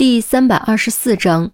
[0.00, 1.50] 第三百二十四章，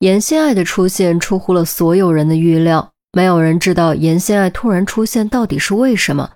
[0.00, 6.32] 严心爱的出现出乎了所有人的预料，没有人知道严心爱突然出现到底是为什么。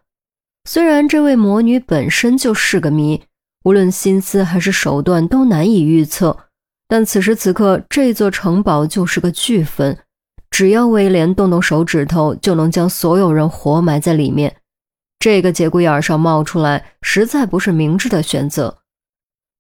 [0.65, 3.25] 虽然这位魔女本身就是个谜，
[3.65, 6.47] 无论心思还是手段都难以预测，
[6.89, 9.99] 但此时此刻这座城堡就是个巨坟，
[10.51, 14.57] 只要威廉动动手指头，就能将所有人活埋在里面。
[15.19, 18.79] 这个节骨眼上冒出来，实在不是明智的选择。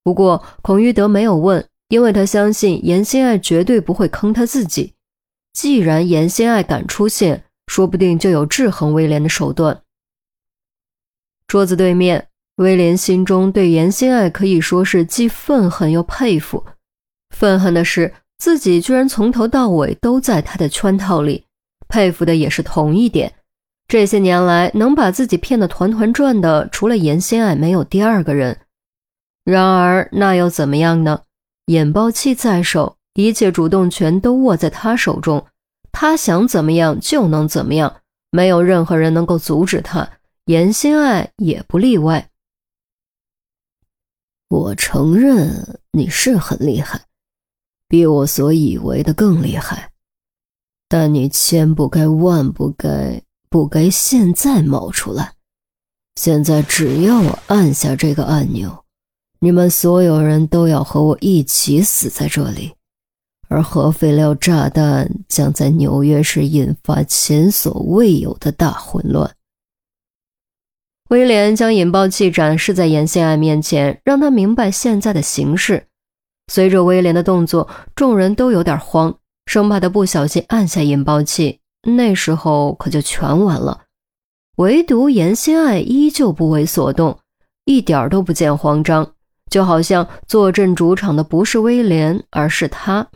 [0.02, 4.94] 不过孔玉德没有问，因为他相信严心爱绝对不会坑他自己。
[5.52, 9.82] 既然严心爱敢出现，说不定就有制衡威廉的手段。
[11.46, 16.64] 桌子对面，威廉心中对严心爱可以说是既愤恨又佩服。
[17.34, 21.44] 愤恨的是自己居然从头到尾都在他的圈套里，
[21.88, 23.32] 佩服的也是同一点。
[23.88, 28.56] 这些年来，能把自己骗得团团转的，除了严心爱，没有第二个人。
[29.50, 31.22] 然而，那又怎么样呢？
[31.66, 35.46] 引爆器在手，一切主动权都握在他手中，
[35.92, 40.08] 他想怎么样就能怎么样，没有任何人能够阻止他，
[40.46, 42.30] 严心爱也不例外。
[44.48, 47.02] 我承认你是很厉害，
[47.86, 49.92] 比我所以为的更厉害，
[50.88, 53.22] 但你千不该万不该。
[53.52, 55.32] 不该现在冒出来！
[56.14, 58.84] 现在只要我按下这个按钮，
[59.42, 62.74] 你们所有人都要和我一起死在这里，
[63.48, 69.34] 而核废料炸弹将在纽约市引发前所未有的大混乱。
[71.08, 75.86] 威廉将引爆器展示在严心爱面前，让他明白现在的形势。
[76.52, 81.60] 随着威廉的动作，众人都有点慌，生怕他不小心按下引爆器。
[81.84, 83.84] 那时候可就全完了，
[84.56, 87.18] 唯独严心爱依旧不为所动，
[87.64, 89.14] 一点都不见慌张，
[89.50, 93.08] 就好像坐镇主场的不是威廉，而是他。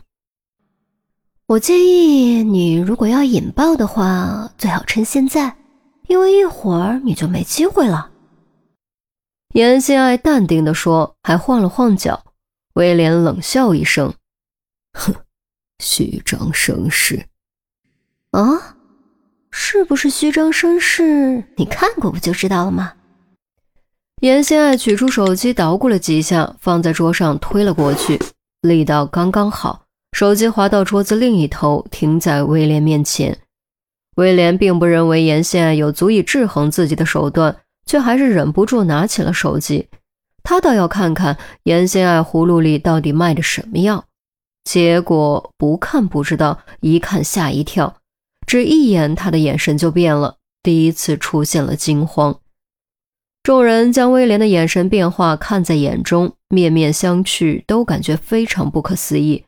[1.47, 5.55] 我建议你，如果要引爆的话，最好趁现在，
[6.07, 8.11] 因为一会儿你就没机会了。
[9.53, 12.21] 严心爱淡定地说，还晃了晃脚。
[12.73, 14.13] 威廉冷笑一声
[14.93, 15.15] ：“哼，
[15.79, 17.25] 虚张声势。”
[18.31, 18.75] 啊，
[19.49, 21.41] 是不是虚张声势？
[21.55, 22.93] 你看过不就知道了吗？
[24.25, 28.19] 严心爱取出手机，捣鼓了几下，放在桌上，推了过去，
[28.61, 29.83] 力道刚刚好。
[30.13, 33.37] 手机滑到桌子另一头，停在威廉面前。
[34.15, 37.55] 威廉并不认为严心爱有足以制衡自己的手段，
[37.85, 39.89] 却还是忍不住拿起了手机。
[40.41, 44.05] 他倒要看看严心爱葫芦里到底卖的什么药。
[44.63, 47.97] 结果不看不知道，一看吓一跳。
[48.47, 52.39] 只一眼，他的眼神就变了，第一次出现了惊慌。
[53.45, 59.45] 众人将威廉的眼神变化看在眼中，面面相觑，都感觉非常不可思议。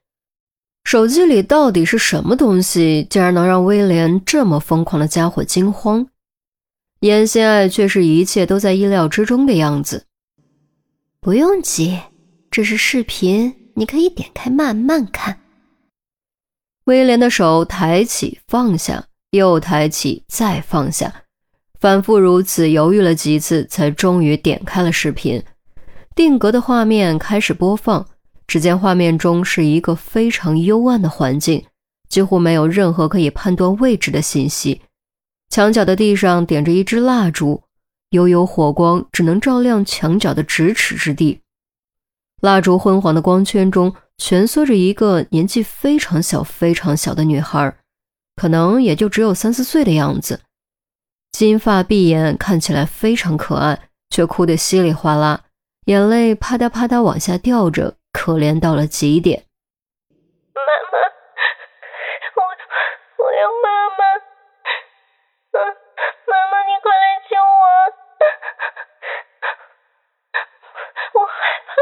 [0.84, 6.06] 手机里到底是什么东西，竟然能让威廉这么疯狂的家伙惊慌？
[7.00, 10.06] 严心爱却是一切都在意料之中的样子。
[11.20, 12.00] 不用急，
[12.52, 15.40] 这是视频，你可以点开慢慢看。
[16.84, 21.24] 威廉的手抬起，放下，又抬起，再放下，
[21.80, 25.44] 反复如此，犹豫了几次，才终于点开了视频。
[26.16, 28.06] 定格的画面开始播放。
[28.48, 31.66] 只见画面中是一个非常幽暗的环境，
[32.08, 34.82] 几乎没有任何可以判断位置的信息。
[35.50, 37.64] 墙角的地上点着一支蜡烛，
[38.12, 41.42] 悠悠火光只能照亮墙角的咫尺之地。
[42.42, 43.94] 蜡烛昏黄的光圈中。
[44.20, 47.78] 蜷缩着一个年纪非常小、非常小的女孩，
[48.36, 50.40] 可能也就只有三四岁的样子，
[51.38, 53.78] 金发碧眼，看起来非常可爱，
[54.10, 55.42] 却哭得稀里哗啦，
[55.86, 59.46] 眼泪啪嗒啪嗒往下掉着，可怜到了极点。
[60.56, 60.58] 妈
[60.90, 60.98] 妈，
[62.34, 62.42] 我
[63.22, 64.02] 我要妈妈，
[65.54, 65.62] 妈
[66.26, 67.62] 妈妈，你快来救我，
[71.22, 71.38] 我害
[71.70, 71.78] 怕，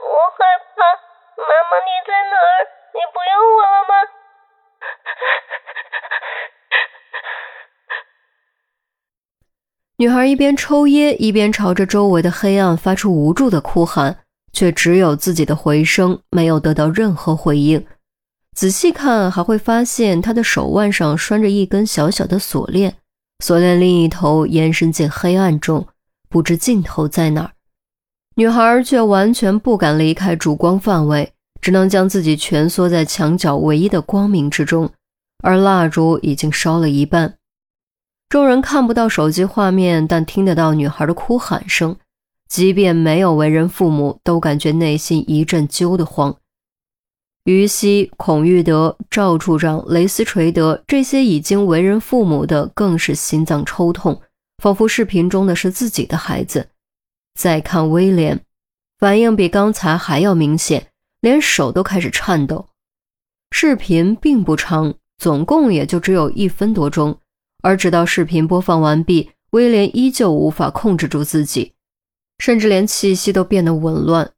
[0.00, 0.80] 我害怕。
[1.36, 2.64] 妈妈，你在哪儿？
[2.96, 4.15] 你不要我了吗？
[9.98, 14.14] 女孩一边抽噎，一边朝着周围的黑暗发出无助的哭喊，
[14.52, 17.82] 却只有自己的回声，没有得到任何回应。
[18.54, 22.94] 仔细看，还会发现她的手腕上拴着一根小小的锁链，
[23.42, 25.86] 锁链另一头延伸进黑暗中，
[26.28, 27.52] 不知尽头在哪儿。
[28.34, 31.32] 女孩却完全不敢离开烛光范围，
[31.62, 34.90] 只能将自己蜷缩在墙角唯一的光明之中，
[35.42, 37.38] 而蜡烛已经烧了一半。
[38.28, 41.96] 众人看不到手机画面，但听得到女孩的哭喊声。
[42.48, 46.36] 即便没有为人父母，都感觉内心一阵揪得慌。
[47.44, 54.20] 于西、孔玉德、赵处长、雷斯垂德这些已经为人父母的，更是心脏抽痛，
[54.62, 56.68] 仿佛视频中的是自己的孩子。
[57.38, 58.40] 再看威廉，
[58.98, 60.88] 反应比刚才还要明显，
[61.20, 62.66] 连手都开始颤抖。
[63.52, 67.16] 视频并不长，总共也就只有一分多钟，
[67.62, 71.74] 而直到视频播放完毕，威廉依旧无法控制住自己。
[72.38, 74.32] 甚至连气息都变得紊乱，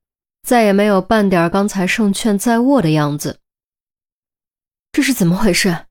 [0.46, 3.40] 再也没有半点刚才胜券在握的样子。
[4.92, 5.86] 这是怎么回事？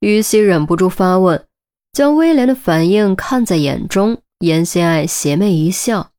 [0.00, 1.46] 于西忍不住发问，
[1.92, 4.20] 将威廉的反应看在眼中。
[4.40, 6.12] 严心爱邪魅一笑：“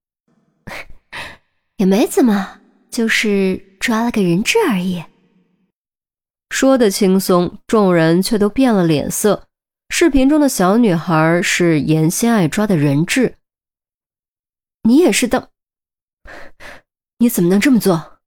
[1.77, 2.59] 也没怎么，
[2.89, 5.03] 就是抓了个人质而已。”
[6.49, 9.46] 说的轻松，众人却都变了脸色。
[9.99, 13.37] 视频中的小女孩是严心爱抓的人质。
[14.83, 15.49] 你也是当，
[17.17, 18.19] 你怎么能这么做？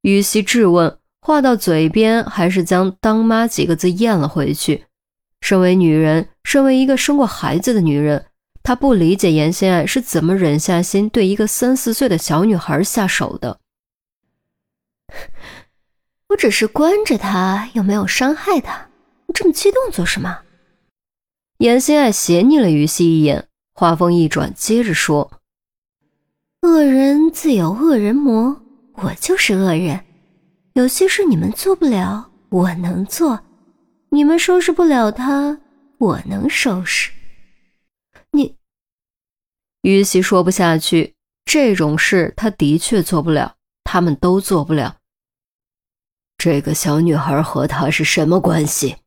[0.00, 4.86] 于西质问，话到嘴边，还是将“当妈”几个字咽了回去。
[5.42, 8.24] 身为女人，身为一个生过孩子的女人，
[8.62, 13.60] 她不理解严心爱是怎么忍下心对一个三四岁的小女孩下手的。
[16.28, 18.88] 我只是关着她，又没有伤害她，
[19.26, 20.44] 你这么激动做什么？
[21.58, 25.32] 严心爱斜睨了于西一眼，话锋一转，接着说。
[26.62, 28.62] 恶人自有恶人磨，
[28.92, 30.04] 我就是恶人。
[30.74, 33.40] 有些事你们做不了，我能做；
[34.10, 35.58] 你们收拾不了他，
[35.98, 37.10] 我能收拾。
[38.30, 38.54] 你，
[39.82, 44.98] 于西说不下去，这种事他的确做不了，他们都做不了。
[46.36, 48.98] 这个小女孩和他是什么关系？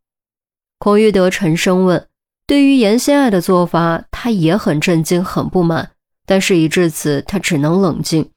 [0.80, 2.10] 孔玉德沉声问。
[2.52, 5.92] 对于严心爱的做法，他也很震惊，很不满。
[6.26, 8.30] 但事已至此，他只能冷静。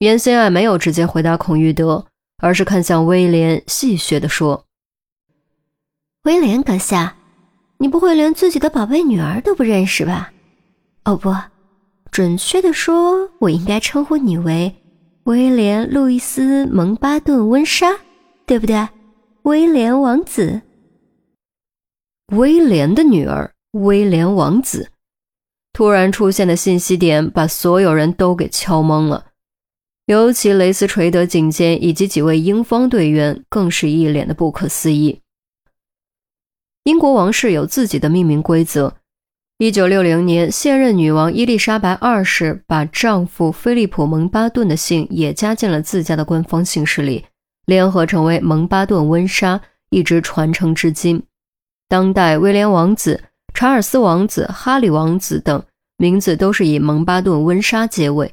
[0.00, 2.04] 严心爱没有直接回答孔玉德，
[2.42, 4.66] 而是看向威廉，戏谑地说
[6.24, 7.16] ：“威廉阁下，
[7.78, 10.30] 你不会连自己的宝贝女儿都不认识吧？
[11.04, 11.34] 哦不，
[12.10, 14.76] 准确的说，我应该称呼你为
[15.24, 17.96] 威廉·路易斯·蒙巴顿·温莎，
[18.44, 18.86] 对不对？
[19.44, 20.60] 威廉王子。
[22.30, 24.90] 威廉的女儿，威廉王子。”
[25.72, 29.26] 突然出现的信息点把所有人都给敲懵了，
[30.06, 35.20] 尤其雷斯垂德警监以及几位英方队员更是一脸的不可思议。
[36.84, 38.96] 英国王室有自己的命名规则。
[39.58, 47.26] 一九六零年，现任女王伊丽莎白二世把丈夫菲利普·蒙巴顿的姓也加进了自家的官方姓氏里，
[47.66, 49.60] 联合成为蒙巴顿温莎，
[49.90, 51.22] 一直传承至今。
[51.90, 53.24] 当代威廉王子。
[53.52, 55.62] 查尔斯王子、哈里王子等
[55.96, 58.32] 名字都是以蒙巴顿温莎结尾，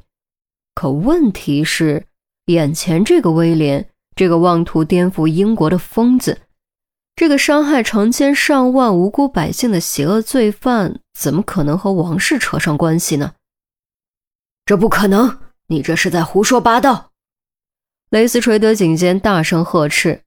[0.76, 2.06] 可问题是，
[2.46, 6.38] 眼前这个威廉，这个妄图颠覆英国的疯子，
[7.16, 13.34] 这个伤害成千上万无辜百姓的邪恶罪犯，怎么可能和王室扯上关系呢？
[14.64, 15.36] 这不可能！
[15.66, 17.10] 你这是在胡说八道！
[18.10, 20.22] 雷斯垂德警监大声呵斥，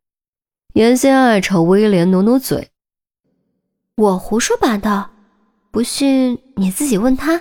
[0.74, 2.71] 严心爱朝威廉努努嘴。
[4.02, 5.12] 我胡说八道，
[5.70, 7.40] 不信你自己问他，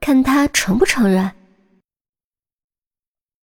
[0.00, 1.32] 看他承不承认。